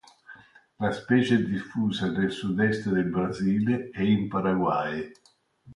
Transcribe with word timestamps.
La 0.79 0.91
specie 0.91 1.35
è 1.35 1.43
diffusa 1.43 2.09
nel 2.09 2.31
sud-est 2.31 2.89
del 2.89 3.05
Brasile 3.05 3.91
e 3.91 4.11
in 4.11 4.27
Paraguay. 4.29 5.11